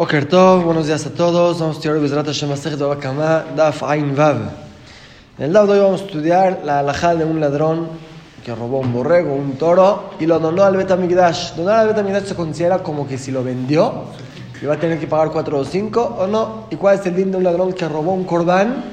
[0.00, 1.58] Oker Tov, buenos días a todos.
[1.58, 4.36] Vamos a estudiar Bezrat Hashem Masechet Baba Kama, Daf Ain Vav.
[5.36, 7.88] En el Daf de hoy vamos a estudiar la alajá de un ladrón
[8.44, 11.56] que robó un borrego, un toro, y lo donó al Betamigdash.
[11.56, 14.04] Donar al Betamigdash se considera como que si lo vendió,
[14.62, 16.66] iba a tener que pagar 4 o 5 o no.
[16.70, 18.84] ¿Y cuál es el din de un ladrón que robó un corbán?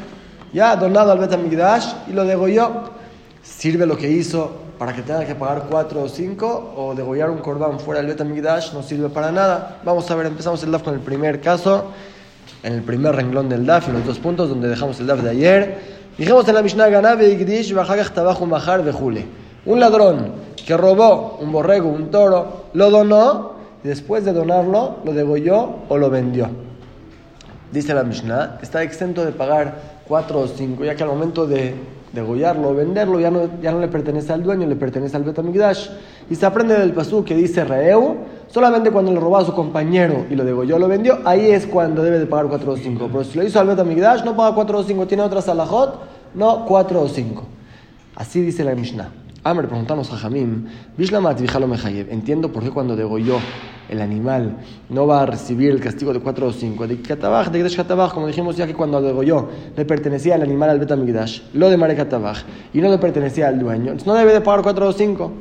[0.54, 2.96] Ya donado al Betamigdash y lo degolló.
[3.44, 7.39] ¿Sirve lo que hizo para que tenga que pagar 4 o 5 o degollar un
[7.39, 8.73] corbán fuera del Betamigdash?
[8.73, 9.80] No sirve para nada.
[9.84, 11.91] Vamos a ver, empezamos el DAF con el primer caso,
[12.63, 15.30] en el primer renglón del DAF, en los dos puntos donde dejamos el DAF de
[15.30, 15.80] ayer.
[16.18, 19.26] Dijimos en la Mishnah Ganabe Igdish Bajagach Tabajo Mahar de Jule.
[19.66, 20.32] Un ladrón
[20.66, 25.98] que robó un borrego, un toro, lo donó y después de donarlo lo degolló o
[25.98, 26.49] lo vendió.
[27.71, 31.76] Dice la Mishnah, está exento de pagar 4 o 5, ya que al momento de
[32.16, 35.90] degollarlo venderlo ya no, ya no le pertenece al dueño, le pertenece al Betamigdash.
[36.30, 38.16] Y se aprende del pasú que dice Reu,
[38.48, 42.02] solamente cuando le robó a su compañero y lo degolló lo vendió, ahí es cuando
[42.02, 43.10] debe de pagar 4 o 5.
[43.12, 45.99] Pero si lo hizo al Betamigdash, no paga 4 o 5, tiene otra salahot,
[46.34, 47.44] no 4 o 5.
[48.16, 49.10] Así dice la Mishnah.
[49.44, 50.66] Amr, preguntamos a Jamim,
[52.10, 53.38] entiendo por qué cuando degolló
[53.90, 54.58] el animal
[54.90, 56.88] no va a recibir el castigo de 4 o 5.
[56.88, 60.70] De Katabaj, de Gdesh Katabaj, como dijimos ya que cuando degolló le pertenecía al animal
[60.70, 64.34] al Betamigdash, lo de Mare Katabaj, y no le pertenecía al dueño, entonces no debe
[64.34, 65.31] de pagar 4 o 5.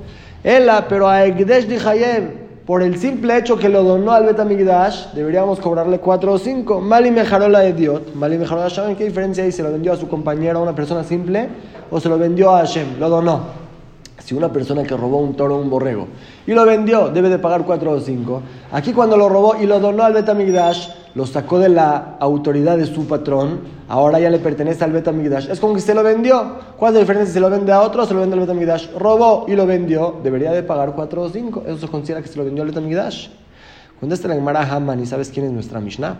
[0.42, 5.12] Ella, pero a Gdesh de Hayev, por el simple hecho que lo donó al Betamigdash,
[5.14, 6.80] deberíamos cobrarle 4 o 5.
[6.80, 9.52] Mali mejarola de Diot, Mali mejarola Hashem, ¿qué diferencia hay?
[9.52, 11.48] ¿Se lo vendió a su compañero, a una persona simple,
[11.90, 12.98] o se lo vendió a Hashem?
[12.98, 13.63] Lo donó.
[14.18, 16.06] Si una persona que robó un toro o un borrego
[16.46, 18.42] y lo vendió, debe de pagar 4 o 5.
[18.72, 22.86] Aquí cuando lo robó y lo donó al Betamigdash, lo sacó de la autoridad de
[22.86, 25.50] su patrón, ahora ya le pertenece al Betamigdash.
[25.50, 26.56] Es como que se lo vendió.
[26.76, 28.40] ¿Cuál es la diferencia si se lo vende a otro o se lo vende al
[28.40, 28.92] Betamigdash?
[28.98, 31.62] Robó y lo vendió, debería de pagar 4 o 5.
[31.66, 33.28] Eso se considera que se lo vendió al Betamigdash.
[33.98, 36.18] Cuando la Gemara Haman y sabes quién es nuestra Mishnah.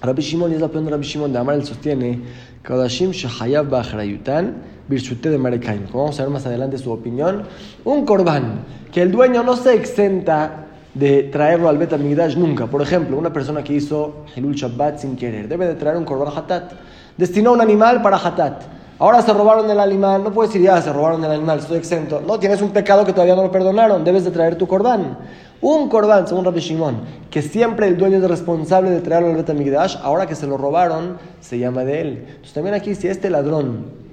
[0.00, 2.22] Rabbi Shimon, es la opinión de Rabbi Shimon de Amar, él sostiene,
[2.62, 5.82] Kadashim Shahayav Bachrayutan, Birchute de Marekaim.
[5.92, 7.42] Vamos a ver más adelante su opinión,
[7.84, 10.64] un corbán, que el dueño no se exenta
[10.94, 12.66] de traerlo al Betamigdash nunca.
[12.66, 16.36] Por ejemplo, una persona que hizo Hilul Shabbat sin querer, debe de traer un corbán
[16.36, 16.72] hatat.
[17.16, 18.62] Destinó un animal para hatat.
[18.98, 22.20] Ahora se robaron el animal, no puedes decir ya se robaron el animal, estoy exento.
[22.26, 25.18] No, tienes un pecado que todavía no lo perdonaron, debes de traer tu corbán.
[25.60, 29.98] Un corbán, según Rabbi Shimon, que siempre el dueño es responsable de traerlo al Betamigdash,
[30.02, 32.24] ahora que se lo robaron, se llama de él.
[32.28, 34.07] Entonces también aquí, si este ladrón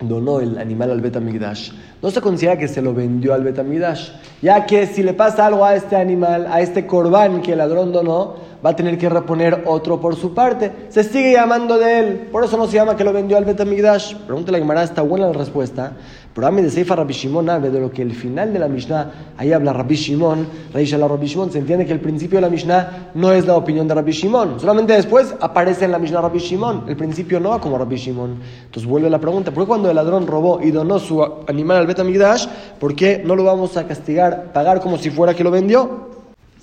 [0.00, 1.70] donó el animal al Betamigdash,
[2.02, 4.10] no se considera que se lo vendió al Betamigdash,
[4.42, 7.92] ya que si le pasa algo a este animal, a este corbán que el ladrón
[7.92, 8.34] donó,
[8.64, 10.72] va a tener que reponer otro por su parte.
[10.88, 14.14] Se sigue llamando de él, por eso no se llama que lo vendió al Betamigdash.
[14.26, 15.92] Pregúntale a Gemara, está buena la respuesta.
[16.34, 19.52] Pero de Seifa Rabbi Shimon habla de lo que el final de la Mishnah, ahí
[19.52, 23.30] habla Rabbi Shimon, la Rabbi Shimon, se entiende que el principio de la Mishnah no
[23.30, 26.96] es la opinión de Rabbi Shimon, solamente después aparece en la Mishnah Rabbi Shimon, el
[26.96, 28.36] principio no va como Rabbi Shimon.
[28.64, 31.86] Entonces vuelve la pregunta, ¿por qué cuando el ladrón robó y donó su animal al
[31.86, 32.48] Betamigdash,
[32.80, 36.13] por qué no lo vamos a castigar, pagar como si fuera que lo vendió?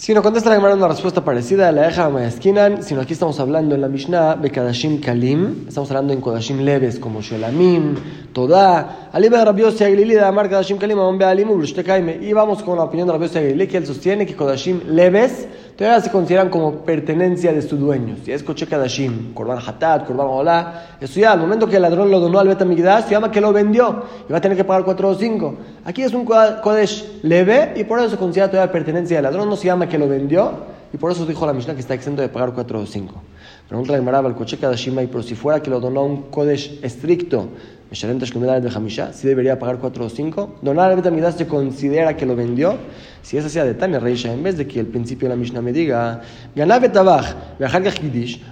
[0.01, 3.39] Si no contesta la Gemara una respuesta parecida a la Eja Mayaskinan, sino aquí estamos
[3.39, 7.93] hablando en la Mishnah de Kadashim Kalim, estamos hablando en Kodashim leves como Shelamim,
[8.33, 12.17] Toda, Alima de Rabiosi Aguilili de Amar Kadashim Kalim, Ambe Alimu, Brushtekayme.
[12.19, 16.01] Y vamos con la opinión de Rabiosi Aguilili que él sostiene que Kodashim leves todavía
[16.01, 18.17] se consideran como pertenencia de su dueño.
[18.23, 22.11] Si es Koche Kadashim, Korban Hatat, Korban Olá, eso ya al momento que el ladrón
[22.11, 24.83] lo donó al Betamigdash, se llama que lo vendió y va a tener que pagar
[24.83, 25.55] 4 o 5.
[25.85, 29.55] Aquí es un Kodesh leve y por eso se considera todavía pertenencia del ladrón, no
[29.55, 30.51] se llama que lo vendió
[30.93, 33.21] y por eso dijo la Mishnah que está exento de pagar 4 o 5.
[33.67, 37.47] Pregunta la Gemara, el coche Kadashim, por si fuera que lo donó un Kodesh estricto,
[37.93, 40.59] si debería pagar 4 o 5.
[40.61, 42.77] Donar al Betamigdash se considera que lo vendió.
[43.21, 45.61] Si es así de Tania Reisha, en vez de que el principio de la Mishnah
[45.61, 46.21] me diga,
[46.55, 47.35] Ganá Betabach,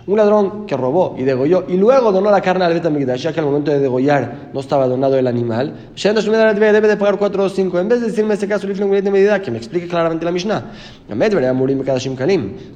[0.05, 3.39] un ladrón que robó y degolló y luego donó la carne al Betamigdash, ya que
[3.39, 7.79] al momento de degollar no estaba donado el animal, debe de pagar 4 o 5.
[7.79, 10.72] En vez de decirme ese caso, de medida, que me explique claramente la Mishnah.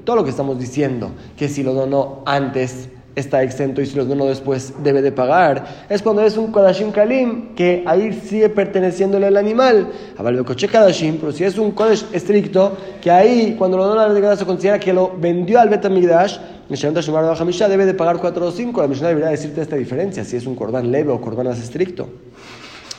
[0.06, 4.08] Todo lo que estamos diciendo, que si lo donó antes, está exento y si los
[4.08, 5.86] donó después debe de pagar.
[5.90, 9.88] Es cuando es un Kodashim Kalim, que ahí sigue perteneciéndole al animal.
[10.18, 14.46] Avalbekoche Kodashim, pero si es un Kodesh estricto, que ahí cuando lo dona la se
[14.46, 16.38] considera que lo vendió al Betamigdash,
[16.70, 18.82] debe de pagar 4 o 5.
[18.82, 22.10] La Mishnah debería decirte esta diferencia, si es un cordán leve o cordán más estricto.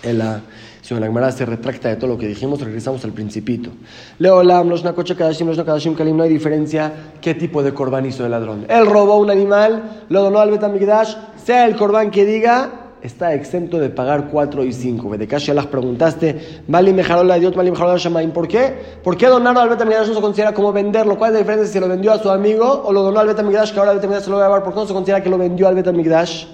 [0.03, 0.43] En la,
[0.85, 3.71] si la Gemara se retracta de todo lo que dijimos, regresamos al principito.
[4.19, 6.93] Leolam, los nakoche kadashim, los nakadashim kalim, no hay diferencia
[7.23, 8.67] qué tipo de corbán hizo el ladrón.
[8.69, 13.79] Él robó un animal, lo donó al Betamigdash, sea el corbán que diga, está exento
[13.79, 15.17] de pagar 4 y 5.
[15.17, 18.33] De ya las preguntaste, Mali la Dios, Mali Shamaim.
[18.33, 18.75] ¿Por qué?
[19.03, 21.17] ¿Por qué donarlo al Betamigdash no se considera como venderlo?
[21.17, 23.73] ¿Cuál es la diferencia si lo vendió a su amigo o lo donó al Betamigdash
[23.73, 24.63] que ahora el Betamigdash se lo va a llevar?
[24.63, 26.45] ¿Por qué no se considera que lo vendió al Betamigdash?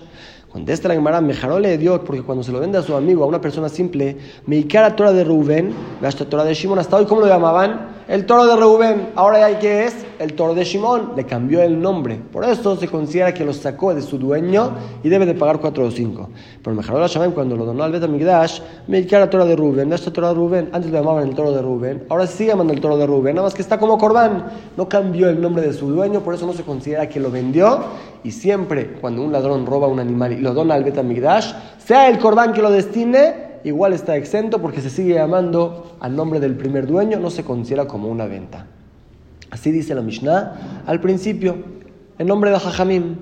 [0.52, 3.40] Contesta la Gemara, mejarole Dios, porque cuando se lo vende a su amigo, a una
[3.40, 4.16] persona simple,
[4.46, 8.00] Meikara Torah de Rubén, hasta Torah de Shimon, hasta hoy, ¿cómo lo llamaban?
[8.10, 9.10] El toro de Rubén.
[9.14, 11.12] Ahora hay que es el toro de Shimon.
[11.14, 12.20] Le cambió el nombre.
[12.32, 14.72] Por eso se considera que lo sacó de su dueño
[15.04, 16.28] y debe de pagar 4 o 5.
[16.60, 20.34] Pero Mejarole Shaman, cuando lo donó al Betamigdash, Meikara Torah de Rubén, hasta Torah de
[20.34, 20.70] Rubén.
[20.72, 23.46] Antes lo llamaban el toro de Rubén, ahora sí llaman el toro de Rubén, nada
[23.46, 24.46] más que está como Corbán.
[24.76, 27.78] No cambió el nombre de su dueño, por eso no se considera que lo vendió
[28.24, 32.18] y siempre cuando un ladrón roba un animal y lo dona al Betamigdash, sea el
[32.18, 36.86] corbán que lo destine, igual está exento porque se sigue llamando al nombre del primer
[36.86, 38.66] dueño, no se considera como una venta.
[39.50, 41.56] Así dice la Mishnah al principio,
[42.20, 43.16] en nombre de Jajamim.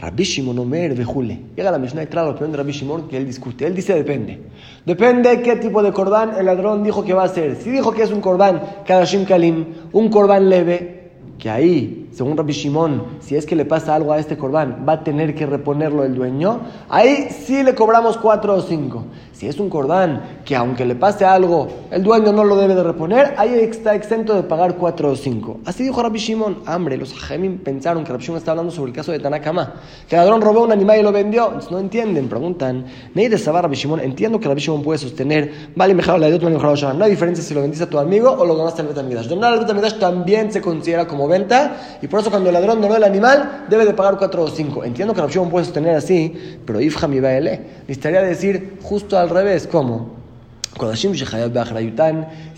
[0.00, 1.40] Rabbi Shimon Omer Bejule.
[1.56, 3.66] Llega la Mishnah y trae la opinión de Rabbi Shimon que él discute.
[3.66, 4.40] Él dice depende.
[4.84, 7.56] Depende qué tipo de corbán el ladrón dijo que va a ser.
[7.56, 12.54] Si dijo que es un corbán Kadashim Kalim, un corbán leve, que ahí, según Rabbi
[12.54, 16.02] Shimon, si es que le pasa algo a este corbán, va a tener que reponerlo
[16.02, 19.04] el dueño, ahí sí le cobramos cuatro o cinco.
[19.36, 22.82] Si es un corbán que aunque le pase algo, el dueño no lo debe de
[22.82, 25.60] reponer, ahí está exento de pagar cuatro o cinco.
[25.66, 26.62] Así dijo Rabbi Shimon.
[26.64, 29.74] Hambre, los Hajemim pensaron que Rabbi Shimon está hablando sobre el caso de Tanakama,
[30.08, 31.52] que el ladrón robó un animal y lo vendió.
[31.70, 32.86] no entienden, preguntan.
[33.12, 36.94] de saber Rabbi Shimon, entiendo que Rabbi Shimon puede sostener, vale, mejor la otro, mejor
[36.94, 39.26] No hay diferencia si lo vendiste a tu amigo o lo donaste al Betamidash.
[39.26, 42.96] Donar al Betamidash también se considera como venta y por eso cuando el ladrón donó
[42.96, 44.82] el animal debe de pagar cuatro o cinco.
[44.82, 49.66] Entiendo que Rabbi Shimon puede sostener así, pero Ifham y necesitaría decir justo al revés,
[49.66, 50.14] ¿cómo?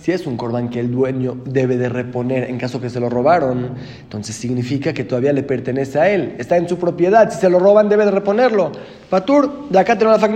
[0.00, 3.08] Si es un corbán que el dueño debe de reponer en caso que se lo
[3.08, 7.30] robaron, entonces significa que todavía le pertenece a él, está en su propiedad.
[7.30, 8.72] Si se lo roban, debe de reponerlo.
[9.08, 10.28] Patur, de acá tenemos la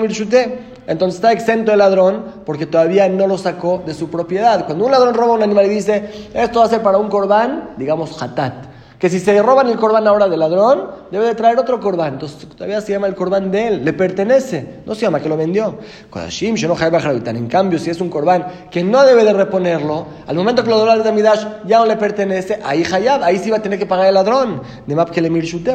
[0.87, 4.67] entonces está exento el ladrón porque todavía no lo sacó de su propiedad.
[4.67, 7.71] Cuando un ladrón roba un animal y dice, esto va a ser para un corbán,
[7.77, 8.72] digamos hatat
[9.03, 12.13] que si se roban el corbán ahora del ladrón, debe de traer otro corbán.
[12.13, 15.37] Entonces todavía se llama el corbán de él, le pertenece, no se llama que lo
[15.37, 15.77] vendió.
[16.15, 20.79] En cambio, si es un corbán que no debe de reponerlo, al momento que lo
[20.79, 23.87] donó al Midash ya no le pertenece, ahí Hayab, ahí sí va a tener que
[23.87, 24.63] pagar el ladrón.
[24.87, 25.33] De map que le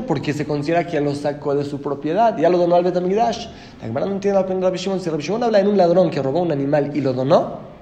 [0.07, 3.47] porque se considera que lo sacó de su propiedad, ya lo donó al Betamidash.
[3.81, 6.39] La no entiende la opinión de Rabbi Si Rabbi habla en un ladrón que robó
[6.39, 7.76] un animal y lo donó,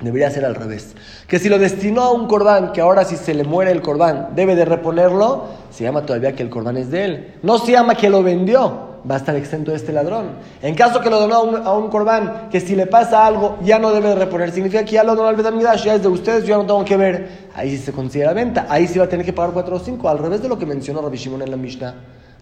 [0.00, 0.94] Debería ser al revés.
[1.26, 4.28] Que si lo destinó a un corbán, que ahora si se le muere el corbán,
[4.34, 7.34] debe de reponerlo, se llama todavía que el corbán es de él.
[7.42, 10.32] No se llama que lo vendió, va a estar exento de este ladrón.
[10.60, 13.90] En caso que lo donó a un, corbán, que si le pasa algo, ya no
[13.90, 14.52] debe de reponer.
[14.52, 16.84] Significa que ya lo donó al Betamidash, ya es de ustedes, yo ya no tengo
[16.84, 17.48] que ver.
[17.54, 18.66] Ahí sí se considera venta.
[18.68, 20.66] Ahí sí va a tener que pagar 4 o 5, al revés de lo que
[20.66, 21.94] mencionó Rabbi Shimon en la Mishnah.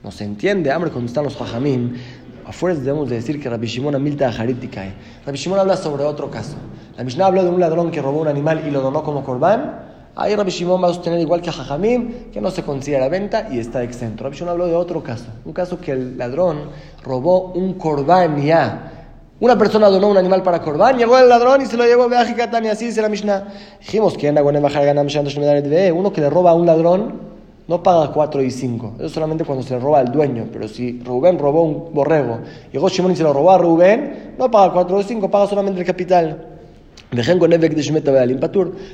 [0.02, 1.36] No se entiende, hambre, cuando están los
[2.44, 4.92] hajamim afuera debemos de decir que Rabbi Shimon Amilta Haritikae.
[5.26, 6.56] Rabbi Shimon habla sobre otro caso.
[6.96, 9.94] La Mishnah habló de un ladrón que robó un animal y lo donó como corbán.
[10.16, 13.48] Ahí Rabbi Shimon va a sostener igual que a Jajamim, que no se considera venta
[13.50, 14.24] y está exento.
[14.24, 15.26] Rabbi Shimon habló de otro caso.
[15.44, 16.70] Un caso que el ladrón
[17.02, 18.90] robó un corbán ya.
[19.40, 22.24] Una persona donó un animal para corbán, llegó el ladrón y se lo llevó a
[22.64, 23.48] y así dice la Mishnah.
[23.80, 24.28] Dijimos que
[25.92, 27.33] uno que le roba a un ladrón
[27.66, 28.94] no paga 4 y 5.
[28.98, 30.46] Eso solamente cuando se roba al dueño.
[30.52, 32.40] Pero si Rubén robó un borrego,
[32.72, 35.80] llegó Shimon y se lo robó a Rubén, no paga 4 o 5, paga solamente
[35.80, 36.48] el capital.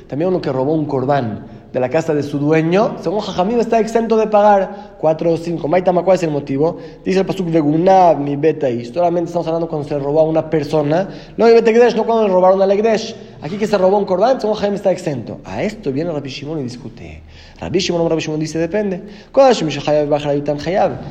[0.07, 3.79] También uno que robó un corbán de la casa de su dueño, según Jajamim está
[3.79, 5.67] exento de pagar 4 o 5.
[5.67, 6.77] Maitama, ¿cuál es el motivo?
[7.05, 11.07] Dice el pasuk Vegunab mi y Solamente estamos hablando cuando se robó a una persona.
[11.37, 13.15] No mi Betegdesh, no cuando le robaron a Legdesh.
[13.41, 15.39] Aquí que se robó un corbán, según Jajamim está exento.
[15.45, 17.23] A esto viene Rabbi Shimon y discute.
[17.59, 19.01] Rabbi Shimon, Rabbi Shimon dice depende.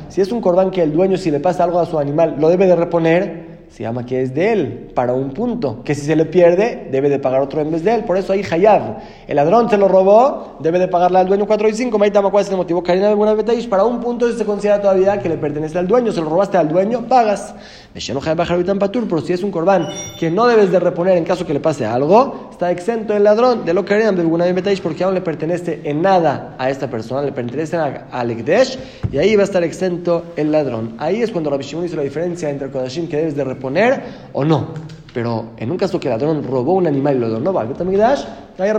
[0.09, 2.49] Si es un corbán que el dueño, si le pasa algo a su animal, lo
[2.49, 5.81] debe de reponer se llama que es de él, para un punto.
[5.85, 8.03] Que si se le pierde, debe de pagar otro en vez de él.
[8.03, 8.97] Por eso ahí Hayab.
[9.27, 11.97] El ladrón se lo robó, debe de pagarle al dueño 4 y 5.
[11.97, 12.83] Maitama, ¿cuál es el motivo?
[12.83, 16.11] Karina de Para un punto se considera todavía que le pertenece al dueño.
[16.11, 17.55] Se lo robaste al dueño, pagas.
[17.93, 19.87] Pero si es un corbán
[20.19, 23.65] que no debes de reponer en caso que le pase algo, está exento el ladrón
[23.65, 24.45] de lo que buena
[24.81, 28.79] porque aún le pertenece en nada a esta persona, le pertenece a Lekdesh
[29.11, 30.95] y ahí va a estar exento el ladrón.
[30.97, 33.61] Ahí es cuando Rabbi Shimon hizo la diferencia entre el Kodashim que debes de reponer
[33.61, 34.01] poner
[34.33, 34.67] o no.
[35.13, 38.23] Pero en un caso que el ladrón robó un animal y lo donó al Betamigdash,
[38.57, 38.71] hay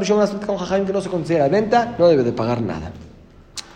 [0.47, 2.91] con Jajam que no se considera venta, no debe de pagar nada.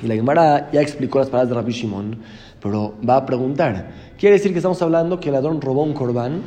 [0.02, 2.18] Y la Gemara ya explicó las palabras de Rabbi Shimon,
[2.62, 6.42] pero va a preguntar, ¿quiere decir que estamos hablando que el ladrón robó un corbán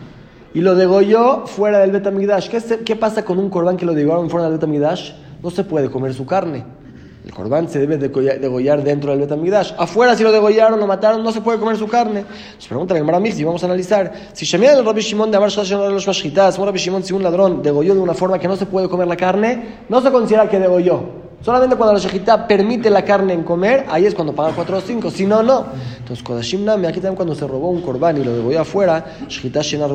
[0.54, 2.50] y lo degolló fuera del Betamigdash?
[2.50, 5.12] ¿Qué, ¿Qué pasa con un corbán que lo degollaron fuera del Betamigdash?
[5.42, 6.64] No se puede comer su carne.
[7.26, 9.74] El corbán se debe degollar dentro del Betamigdash.
[9.78, 12.26] Afuera, si lo degollaron, lo mataron, no se puede comer su carne.
[12.56, 14.12] Nos pregunta el Gemara si vamos a analizar.
[14.34, 17.62] Si Shemiel el Rabbi Shimon de Amar los Mashchitas, un Rabbi Shimon, si un ladrón
[17.62, 20.60] degolló de una forma que no se puede comer la carne, no se considera que
[20.60, 21.29] degolló.
[21.42, 24.82] Solamente cuando la shejitá permite la carne en comer, ahí es cuando paga 4 o
[24.82, 25.10] 5.
[25.10, 25.66] Si no, no.
[25.98, 29.62] Entonces, Kodashim Nami, aquí también cuando se robó un corbán y lo degolló afuera, shejitá
[29.62, 29.92] shenar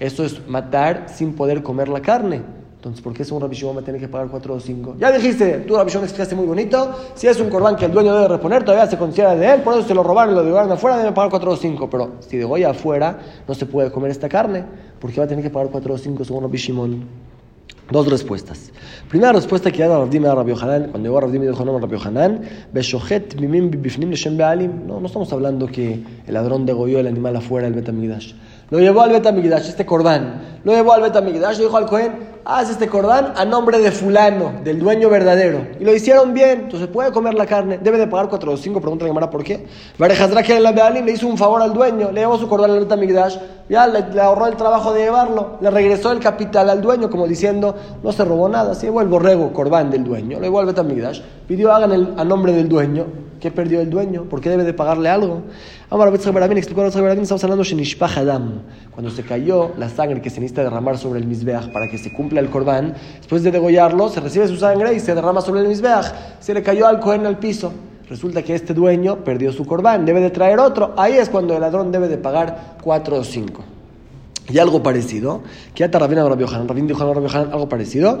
[0.00, 2.42] Esto es matar sin poder comer la carne.
[2.76, 4.96] Entonces, ¿por qué es un Rabbi va a tener que pagar 4 o 5?
[5.00, 6.94] Ya dijiste, tú Rabbi explicaste muy bonito.
[7.14, 9.74] Si es un corbán que el dueño debe reponer, todavía se considera de él, por
[9.74, 11.90] eso se lo robaron y lo degollaron afuera, debe pagar 4 o 5.
[11.90, 14.64] Pero si degolla afuera, no se puede comer esta carne.
[15.00, 17.35] ¿Por qué va a tener que pagar 4 o 5 según Rabbi Shimon?
[17.90, 18.72] Dos respuestas.
[19.08, 21.80] Primera respuesta que da Rabdim a Rabbi Yohanan, cuando llegó Rabdim y dijo no a
[21.80, 22.40] Rabbi Yohanan,
[22.72, 24.88] Beshohet mimim bifnim leshem be'alim.
[24.88, 28.34] No, no estamos hablando que el ladrón degolló el animal afuera del Betamigdash.
[28.68, 30.60] Lo llevó al Betamigdash, este corbán.
[30.64, 34.80] Lo llevó al Betamigdash dijo al Cohen, haz este corbán a nombre de fulano, del
[34.80, 35.64] dueño verdadero.
[35.78, 37.78] Y lo hicieron bien, entonces puede comer la carne.
[37.78, 39.66] Debe de pagar 4 o 5, pregunta la Gemara por qué.
[39.96, 43.36] que la le hizo un favor al dueño, le llevó su corbán al Betamigdash,
[43.68, 47.76] ya le, ahorró el trabajo de llevarlo, le regresó el capital al dueño, como diciendo,
[48.02, 51.20] no se robó nada, se llevó el borrego, corbán del dueño, lo llevó al Betamigdash,
[51.46, 53.06] pidió hagan el, a nombre del dueño,
[53.46, 54.24] ¿Qué perdió el dueño?
[54.24, 55.42] ¿Por qué debe de pagarle algo?
[55.88, 56.96] Ahora, explicó estamos
[57.44, 58.62] hablando de Adam.
[58.90, 62.12] Cuando se cayó la sangre que se necesita derramar sobre el Mizbeach para que se
[62.12, 65.68] cumpla el Corbán, después de degollarlo, se recibe su sangre y se derrama sobre el
[65.68, 66.06] Mizbeach.
[66.40, 67.72] Se le cayó al Cohen al piso.
[68.10, 70.94] Resulta que este dueño perdió su Corbán, debe de traer otro.
[70.96, 73.62] Ahí es cuando el ladrón debe de pagar cuatro o cinco.
[74.48, 75.42] Y algo parecido,
[75.74, 78.20] que ya Rabin Rabbi Yohanan, Rabin dijo a Rabbi algo parecido,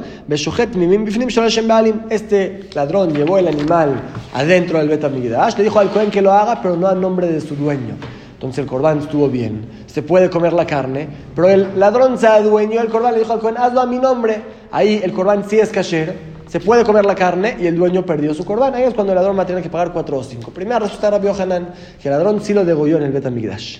[2.10, 4.02] este ladrón llevó el animal
[4.34, 7.40] adentro del Betamigdash, le dijo al Cohen que lo haga, pero no a nombre de
[7.40, 7.94] su dueño.
[8.34, 12.82] Entonces el corbán estuvo bien, se puede comer la carne, pero el ladrón se adueñó
[12.82, 14.42] el corbán, le dijo al Cohen, hazlo a mi nombre.
[14.72, 16.16] Ahí el corbán sí es kasher,
[16.48, 18.74] se puede comer la carne y el dueño perdió su corbán.
[18.74, 20.50] Ahí es cuando el ladrón va a tener que pagar 4 o 5.
[20.50, 21.68] Primera respuesta de Rabbi Yohanan,
[22.02, 23.78] que el ladrón sí lo degolló en el Betamigdash.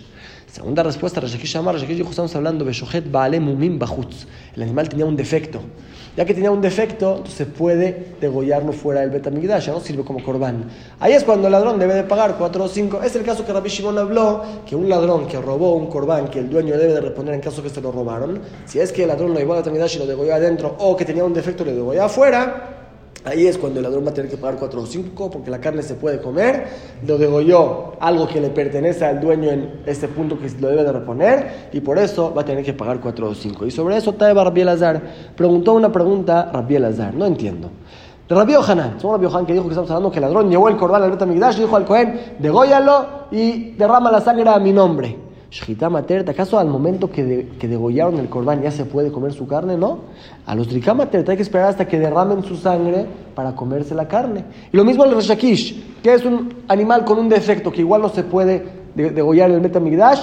[0.57, 4.25] Segunda respuesta, Rashakish Amar, Rashakish dijo, estamos hablando de Shohet Baale Mumim Bajutz.
[4.55, 5.61] El animal tenía un defecto.
[6.17, 10.25] Ya que tenía un defecto, se puede degollarlo fuera del Betamigdash, ya no sirve como
[10.25, 10.65] corbán.
[10.99, 13.03] Ahí es cuando el ladrón debe de pagar 4 o 5.
[13.03, 16.39] Es el caso que Rabbi Shimon habló, que un ladrón que robó un corbán, que
[16.39, 19.09] el dueño debe de responder en caso que se lo robaron, si es que el
[19.09, 21.67] ladrón lo llevó al Betamigdash y lo degolló adentro, o que tenía un defecto y
[21.67, 22.76] lo degolló afuera,
[23.27, 25.61] Ahí es cuando el ladrón va a tener que pagar 4 o 5 porque la
[25.61, 26.69] carne se puede comer.
[27.05, 30.93] Lo degolló algo que le pertenece al dueño en este punto que lo debe de
[30.93, 33.67] reponer y por eso va a tener que pagar 4 o 5.
[33.67, 35.03] Y sobre eso Taeba Rabbi Elazar
[35.35, 37.15] preguntó una pregunta Rabbi Elazar.
[37.15, 37.69] No entiendo.
[38.29, 40.77] Rabbi Ohanan, somos Rabbi Ohanan que dijo que estamos hablando que el ladrón llevó el
[40.77, 45.26] cordal al Betamigdash y dijo al Cohen, degóyalo y derrama la sangre a mi nombre.
[45.57, 49.47] Shchita Matert, ¿acaso al momento que, que, degollaron el corbán ya se puede comer su
[49.47, 49.79] carne?
[49.79, 50.01] No.
[50.45, 54.45] A los Matert hay que esperar hasta que derramen su sangre para comerse la carne.
[54.71, 58.11] Y lo mismo el Reshakish, que es un animal con un defecto que igual no
[58.11, 60.21] se puede degollar en el Betamigdash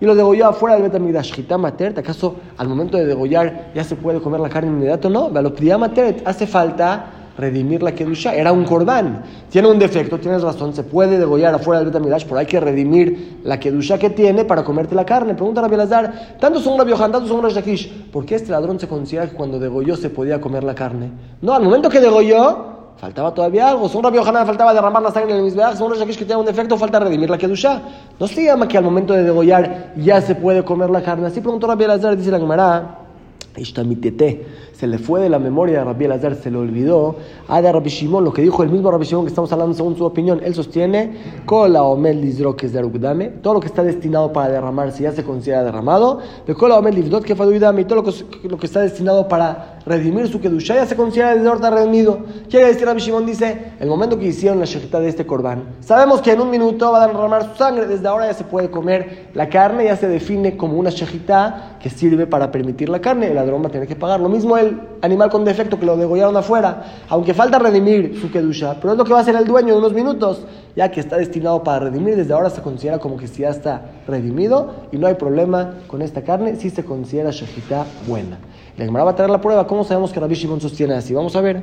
[0.00, 1.30] y lo degolló afuera del Betamigdash.
[1.30, 5.10] Shchita Matert, ¿acaso al momento de degollar ya se puede comer la carne inmediato?
[5.10, 5.30] No.
[5.34, 8.34] A los Matert hace falta redimir la Kedusha.
[8.34, 9.24] Era un corbán.
[9.50, 13.40] Tiene un defecto, tienes razón, se puede degollar afuera del Betamidash, pero hay que redimir
[13.42, 15.34] la Kedusha que tiene para comerte la carne.
[15.34, 18.78] Pregunta a Rabbi Lazar, tanto son Rabbi Yohan, tanto son Shakish, ¿por qué este ladrón
[18.78, 21.10] se considera que cuando degolló se podía comer la carne?
[21.42, 23.88] No, al momento que degolló, faltaba todavía algo.
[23.88, 26.46] Son Rabbi Yohanan faltaba derramar la sangre en el Mizbeach, son Shakish que tiene un
[26.46, 27.80] defecto, falta redimir la Kedusha.
[28.18, 31.26] No se llama que al momento de degollar ya se puede comer la carne.
[31.26, 32.99] Así preguntó Rabbi Lazar, dice la Gemara,
[34.72, 37.16] se le fue de la memoria de Rabbi Elazar, se le olvidó.
[37.48, 39.96] A de Rabbi Shimon, lo que dijo el mismo Rabbi Shimon que estamos hablando según
[39.96, 42.20] su opinión, él sostiene, Kola Omel
[42.56, 42.78] que es de
[43.42, 47.34] todo lo que está destinado para derramarse ya se considera derramado, de Kola Omel que
[47.84, 51.48] todo lo que, lo que está destinado para redimir su Kedusha ya se considera desde
[51.48, 52.20] ahorita redimido.
[52.48, 56.20] Quiere decir, Rabbi Shimon dice, el momento que hicieron la shejita de este corbán, sabemos
[56.20, 59.28] que en un minuto va a derramar su sangre, desde ahora ya se puede comer
[59.34, 63.34] la carne, ya se define como una shejita que sirve para permitir la carne, el
[63.34, 64.20] ladrón va a tener que pagar.
[64.20, 68.76] Lo mismo el animal con defecto que lo degollaron afuera, aunque falta redimir su kedusha,
[68.80, 70.44] pero es lo que va a hacer el dueño en unos minutos,
[70.76, 74.74] ya que está destinado para redimir, desde ahora se considera como que ya está redimido
[74.92, 78.38] y no hay problema con esta carne, si se considera shejita buena.
[78.76, 81.14] La Gemara va a traer la prueba, ¿cómo sabemos que Rabbi Shimon sostiene así?
[81.14, 81.62] Vamos a ver.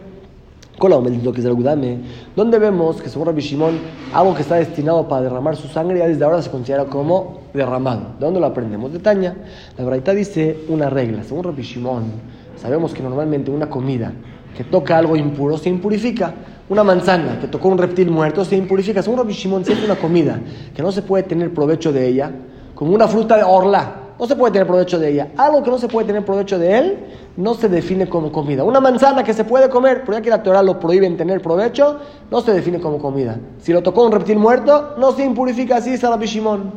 [0.80, 3.80] lo que es vemos que según Rabbi Shimon,
[4.14, 8.14] algo que está destinado para derramar su sangre ya desde ahora se considera como derramado.
[8.20, 8.94] ¿De dónde lo aprendemos?
[8.94, 9.36] De Taña.
[9.78, 14.12] La Braita dice una regla, según Rabbi Shimon, Sabemos que normalmente una comida
[14.56, 16.34] que toca algo impuro se impurifica.
[16.70, 19.02] Una manzana que tocó un reptil muerto se impurifica.
[19.02, 20.40] Según Rabbi Shimon, si es una comida
[20.76, 22.32] que no se puede tener provecho de ella,
[22.74, 25.32] como una fruta de orla no se puede tener provecho de ella.
[25.38, 26.98] Algo que no se puede tener provecho de él,
[27.36, 28.64] no se define como comida.
[28.64, 31.42] Una manzana que se puede comer, pero ya que la Torah lo prohíbe en tener
[31.42, 31.98] provecho,
[32.32, 33.40] no se define como comida.
[33.60, 36.72] Si lo tocó un reptil muerto, no se impurifica, así dice Rabbi Shimon.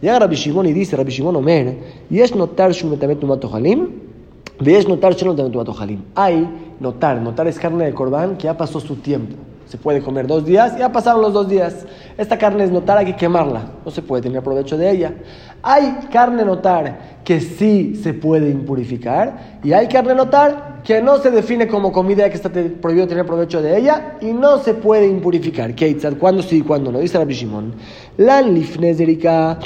[0.00, 1.78] Llega Rabbi Shimon y dice, Rabbi Shimon Omer,
[2.10, 3.22] y es notar shumetamet
[3.52, 3.88] halim,
[4.60, 5.14] y es notar
[5.80, 6.02] halim.
[6.14, 9.36] Hay notar, notar es carne de corbán que ya pasó su tiempo
[9.72, 11.86] se puede comer dos días, ya pasaron los dos días.
[12.18, 15.14] Esta carne es notar, hay que quemarla, no se puede tener provecho de ella.
[15.62, 21.30] Hay carne notar que sí se puede impurificar y hay carne notar que no se
[21.30, 25.74] define como comida que está prohibido tener provecho de ella y no se puede impurificar.
[25.74, 26.98] Keitzad, ¿cuándo sí y cuándo no?
[26.98, 27.72] Dice Rabbi Shimon.
[28.18, 29.58] Lan lifnezerika.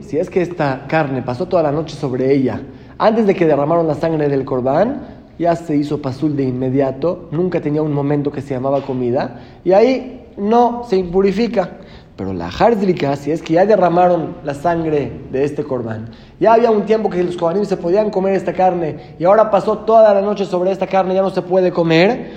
[0.00, 2.60] Si es que esta carne pasó toda la noche sobre ella
[2.98, 7.60] antes de que derramaron la sangre del corbán, ya se hizo pasul de inmediato, nunca
[7.60, 11.78] tenía un momento que se llamaba comida, y ahí no se impurifica.
[12.16, 16.70] Pero la jardrika, si es que ya derramaron la sangre de este corbán, ya había
[16.70, 20.22] un tiempo que los cobanim se podían comer esta carne, y ahora pasó toda la
[20.22, 22.30] noche sobre esta carne, ya no se puede comer,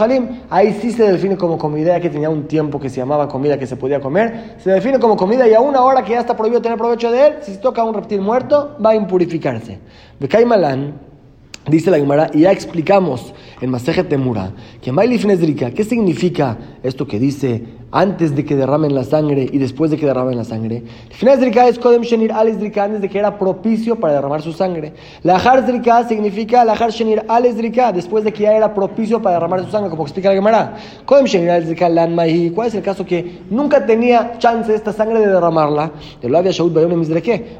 [0.00, 3.56] halim, ahí sí se define como comida, que tenía un tiempo que se llamaba comida
[3.56, 6.36] que se podía comer, se define como comida, y a una hora que ya está
[6.36, 9.78] prohibido tener provecho de él, si se toca un reptil muerto, va a impurificarse.
[10.18, 11.09] Bekaimalan,
[11.68, 14.92] Dice la Gemara, y ya explicamos en Maseje Temura, que
[15.72, 20.06] ¿qué significa esto que dice antes de que derramen la sangre y después de que
[20.06, 20.82] derramen la sangre?
[21.10, 24.92] es Kodem Shenir Al antes de que era propicio para derramar su sangre.
[25.22, 27.44] La Zrika significa la Shenir Al
[27.92, 30.76] después de que ya era propicio para derramar su sangre, como explica la Gemara.
[31.04, 32.16] Kodem Shenir Al Lan
[32.54, 35.92] ¿cuál es el caso que nunca tenía chance esta sangre de derramarla?
[36.20, 36.52] De lo había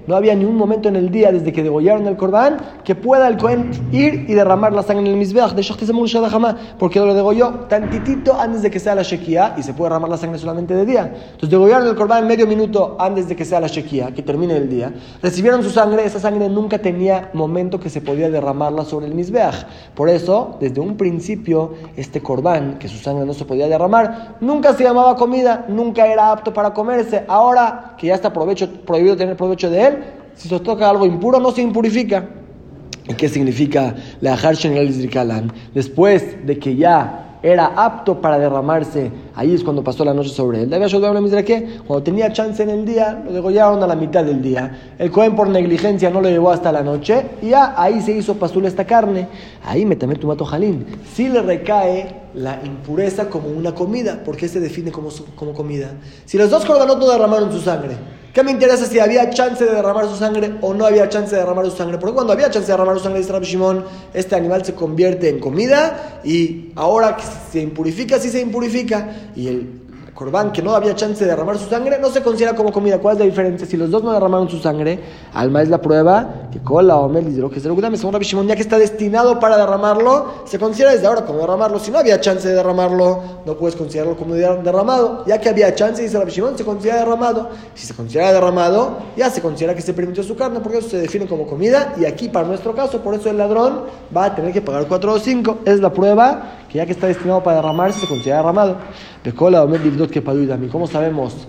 [0.07, 3.29] No había ni un momento en el día desde que degollaron el Corbán que pueda
[3.29, 5.63] el Cohen ir y derramar la sangre en el Mizbeach de
[6.79, 10.17] porque lo degolló tantitito antes de que sea la Shekia y se puede derramar la
[10.21, 11.13] sangre solamente de día.
[11.25, 14.69] Entonces degollaron el Corbán medio minuto antes de que sea la Shekia, que termine el
[14.69, 14.93] día.
[15.23, 19.67] Recibieron su sangre, esa sangre nunca tenía momento que se podía derramarla sobre el Mizbeach.
[19.95, 24.75] Por eso, desde un principio, este Corbán, que su sangre no se podía derramar, nunca
[24.75, 27.25] se llamaba comida, nunca era apto para comerse.
[27.27, 29.99] Ahora que ya está prohibido tener provecho de él,
[30.35, 32.29] si se toca algo impuro, no se impurifica.
[33.09, 39.65] ¿Y qué significa la el Después de que ya era apto para derramarse, ahí es
[39.65, 40.71] cuando pasó la noche sobre él.
[41.87, 44.95] Cuando tenía chance en el día, lo degollaron a la mitad del día.
[44.99, 48.35] El Cohen por negligencia no lo llevó hasta la noche y ya ahí se hizo
[48.35, 49.29] pasul esta carne.
[49.65, 50.87] Ahí me tu mato jalín.
[51.15, 55.93] Si le recae la impureza como una comida, porque se define como, como comida.
[56.25, 57.97] Si los dos corbanotes no derramaron su sangre,
[58.33, 61.41] ¿Qué me interesa si había chance de derramar su sangre o no había chance de
[61.41, 61.99] derramar su sangre?
[61.99, 65.29] Porque cuando había chance de derramar su sangre, dice Rabbi Shimon, este animal se convierte
[65.29, 67.17] en comida y ahora
[67.51, 69.33] se impurifica, sí se impurifica.
[69.35, 69.81] Y el
[70.21, 72.99] corbán que no había chance de derramar su sangre, no se considera como comida.
[72.99, 73.67] ¿Cuál es la diferencia?
[73.67, 75.01] Si los dos no derramaron su sangre,
[75.33, 78.55] alma es la prueba que cola o mel lo que se lo según Shimon, ya
[78.55, 81.79] que está destinado para derramarlo, se considera desde ahora como derramarlo.
[81.79, 85.25] Si no había chance de derramarlo, no puedes considerarlo como derramado.
[85.27, 87.49] Ya que había chance, dice Rabbi Shimon, se considera derramado.
[87.75, 90.99] Si se considera derramado, ya se considera que se permitió su carne, porque eso se
[90.99, 91.95] define como comida.
[91.99, 95.13] Y aquí, para nuestro caso, por eso el ladrón va a tener que pagar 4
[95.15, 95.59] o 5.
[95.65, 98.77] Es la prueba que ya que está destinado para derramarse, se considera derramado.
[99.23, 101.49] ¿Cómo sabemos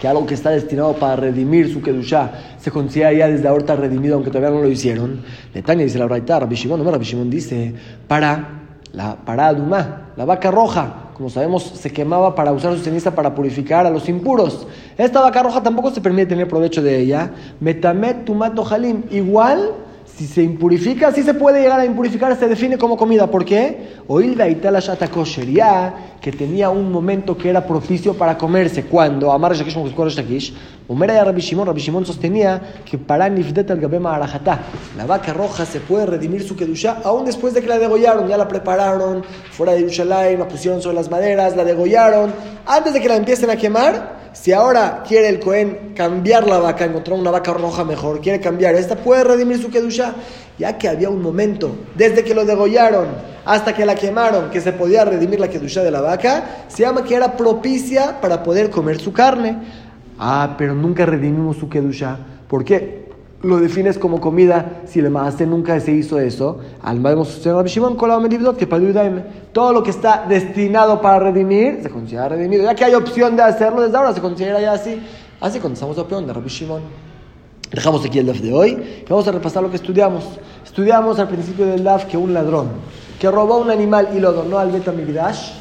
[0.00, 4.14] que algo que está destinado para redimir su Kedushá se considera ya desde ahorita redimido,
[4.14, 5.22] aunque todavía no lo hicieron?
[5.52, 7.74] Netanya dice la Braita, Rabbi Shimon, no, Rabbi Shimon dice,
[8.06, 13.14] para la para Adumá, la vaca roja, como sabemos, se quemaba para usar su ceniza
[13.14, 14.66] para purificar a los impuros.
[14.96, 17.32] Esta vaca roja tampoco se permite tener provecho de ella.
[17.58, 19.72] Metamet tumato halim, igual
[20.16, 23.26] si se impurifica, si se puede llegar a impurificar, se define como comida.
[23.26, 23.96] ¿Por qué?
[24.08, 28.84] Oilda itala ya que tenía un momento que era propicio para comerse.
[28.84, 30.54] Cuando Amar Shakish Shakish,
[30.88, 34.60] Umera y Rabbi Shimon, Rabbi Shimon sostenía que para Nifdet al Gabema Arajatá,
[34.96, 38.26] la vaca roja se puede redimir su Kedusha aún después de que la degollaron.
[38.26, 42.32] Ya la prepararon fuera de Yerushalayim, la pusieron sobre las maderas, la degollaron.
[42.64, 46.84] Antes de que la empiecen a quemar, si ahora quiere el Cohen cambiar la vaca,
[46.84, 50.05] encontrar una vaca roja mejor, quiere cambiar esta, puede redimir su Kedusha,
[50.58, 53.06] ya que había un momento, desde que lo degollaron
[53.44, 57.04] hasta que la quemaron, que se podía redimir la Kedusha de la vaca, se llama
[57.04, 59.56] que era propicia para poder comer su carne.
[60.18, 62.18] Ah, pero nunca redimimos su Kedusha.
[62.48, 63.06] ¿Por qué?
[63.42, 66.58] lo defines como comida, si le hace nunca se hizo eso,
[69.52, 72.64] todo lo que está destinado para redimir se considera redimido.
[72.64, 75.00] Ya que hay opción de hacerlo desde ahora, se considera ya así.
[75.40, 77.05] Así contestamos la opinión de Rabbi Shimon.
[77.70, 78.70] Dejamos aquí el DAF de hoy
[79.04, 80.24] y vamos a repasar lo que estudiamos.
[80.64, 82.68] Estudiamos al principio del DAF que un ladrón
[83.18, 85.52] que robó un animal y lo donó al Betamigdash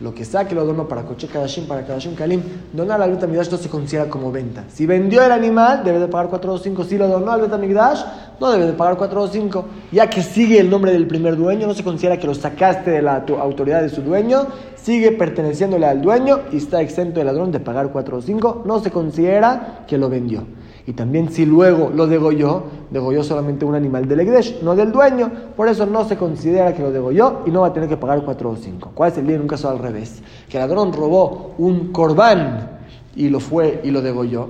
[0.00, 2.42] Lo que saque lo donó para Coche Kadashim, para Kadashim Kalim.
[2.72, 4.64] Donar al Betamigdash no se considera como venta.
[4.68, 6.84] Si vendió el animal, debe de pagar 4 o 5.
[6.84, 8.00] Si lo donó al Betamigdash,
[8.40, 9.64] no debe de pagar 4 o 5.
[9.92, 13.02] Ya que sigue el nombre del primer dueño, no se considera que lo sacaste de
[13.02, 17.60] la autoridad de su dueño, sigue perteneciéndole al dueño y está exento el ladrón de
[17.60, 18.62] pagar 4 o 5.
[18.66, 20.44] No se considera que lo vendió.
[20.86, 25.30] Y también si luego lo degolló, degolló solamente un animal del Egdesh, no del dueño.
[25.56, 28.22] Por eso no se considera que lo degolló y no va a tener que pagar
[28.22, 28.92] 4 o 5.
[28.94, 30.22] ¿Cuál es el día en un caso al revés?
[30.48, 32.80] Que el ladrón robó un corbán
[33.16, 34.48] y lo fue y lo degolló.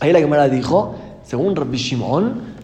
[0.00, 0.94] Ahí la Gemara dijo,
[1.24, 1.76] según Rabbi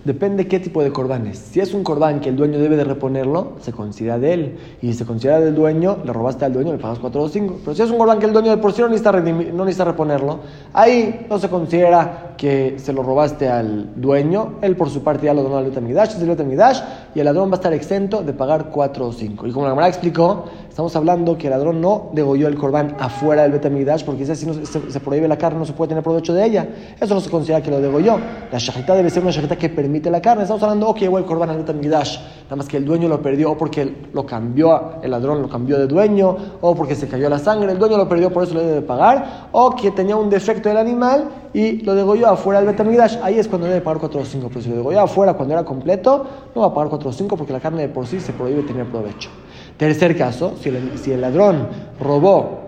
[0.07, 1.39] depende qué tipo de corbanes.
[1.39, 4.59] Si es un corbán que el dueño debe de reponerlo, se considera de él.
[4.81, 7.57] Y si se considera del dueño, le robaste al dueño, le pagas 4 o 5.
[7.65, 9.85] Pero si es un corbán que el dueño de por sí no necesita, no necesita
[9.85, 10.39] reponerlo,
[10.73, 14.55] ahí no se considera que se lo robaste al dueño.
[14.63, 16.81] Él por su parte ya lo donó al es Betamidash,
[17.15, 19.47] y el ladrón va a estar exento de pagar 4 o 5.
[19.49, 20.45] Y como la Gemara explicó,
[20.77, 24.53] estamos hablando que el ladrón no degolló el corbán afuera del Betamidash, porque si no
[24.53, 26.69] se, prohíbe la carne, no se puede tener provecho de ella.
[27.01, 28.19] Eso no se considera que lo degolló.
[28.53, 30.43] La shahita debe ser una shahita que permite la carne.
[30.43, 33.53] Estamos hablando, ok, llegó el corban al Betamigdash, nada más que el dueño lo perdió,
[33.53, 37.39] o porque lo cambió, el ladrón lo cambió de dueño, o porque se cayó la
[37.39, 40.69] sangre, el dueño lo perdió, por eso lo debe pagar, o que tenía un defecto
[40.69, 44.25] del animal y lo degolló afuera del Betamigdash, ahí es cuando debe pagar 4 o
[44.27, 44.49] 5.
[44.51, 47.35] Pero si lo degolló afuera cuando era completo, no va a pagar 4 o 5
[47.35, 49.31] porque la carne de por sí se prohíbe tener provecho.
[49.77, 51.69] Tercer caso, si el, ladrón
[52.01, 52.61] robó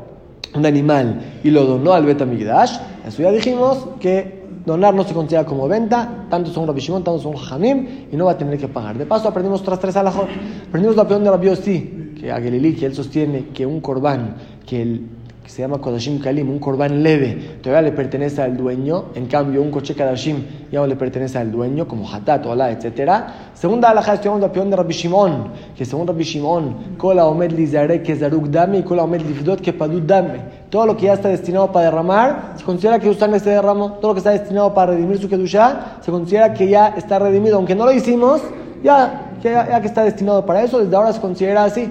[0.55, 5.47] un animal y lo donó al Betamigdash, eso ya dijimos que donar no se considera
[5.47, 8.69] como venta, tanto son Rabbi Shimon, tanto son Jamim, y no va a tener que
[8.69, 8.99] pagar.
[8.99, 10.29] De paso, aprendimos otras tres alajot.
[10.69, 14.35] Aprendimos la opinión de Rabbi sí, que a Gelili, que él sostiene que un corbán,
[14.67, 15.07] que el
[15.49, 19.63] que se llama Kodashim Kalim, un corbán leve, todavía le pertenece al dueño, en cambio
[19.63, 23.11] un coche Kadashim ya no le pertenece al dueño, como Hatat, Ola, etc.
[23.55, 28.03] Segunda alhaja, estudiamos la opinión de Rabbi Shimon, que según Rabbi Shimon, Kola Omed Lizare
[28.03, 30.41] que Zaruk Dame y Kola Omed Lifdot que Padut Dame.
[30.69, 33.59] Todo lo que ya está destinado para derramar, se considera que su sangre se.
[33.59, 37.57] Todo lo que está destinado para redimir su Kedushá, se considera que ya está redimido.
[37.57, 38.43] Aunque no lo hicimos,
[38.85, 41.91] ya, ya que está destinado para eso, desde ahora se considera así.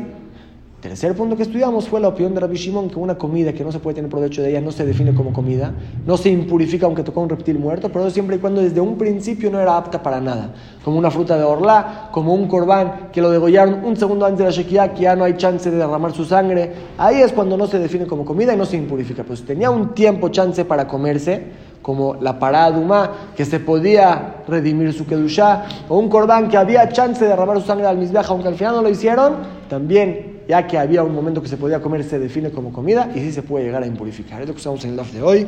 [0.88, 3.74] Tercer punto que estudiamos fue la opinión de Rabbi Shimon que una comida que no
[3.74, 5.74] se puede tener provecho de ella no se define como comida,
[6.06, 9.52] no se impurifica aunque tocó un reptil muerto, pero siempre y cuando desde un principio
[9.52, 10.54] no era apta para nada,
[10.86, 14.46] como una fruta de orla, como un corbán que lo degollaron un segundo antes de
[14.46, 17.68] la Shekiah, que ya no hay chance de derramar su sangre, ahí es cuando no
[17.68, 21.68] se define como comida y no se impurifica, si tenía un tiempo chance para comerse,
[21.82, 27.22] como la parada que se podía redimir su kedushá, o un corbán que había chance
[27.22, 29.36] de derramar su sangre al misbeach, aunque al final no lo hicieron,
[29.70, 33.20] también ya que había un momento que se podía comer, se define como comida y
[33.20, 34.42] sí se puede llegar a impurificar.
[34.42, 35.48] Es que usamos en el DAF de hoy.